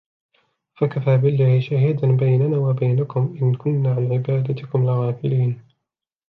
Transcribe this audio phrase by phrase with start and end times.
[0.77, 5.59] فَكَفَى بِاللَّهِ شَهِيدًا بَيْنَنَا وَبَيْنَكُمْ إِنْ كُنَّا عَنْ عِبَادَتِكُمْ لَغَافِلِينَ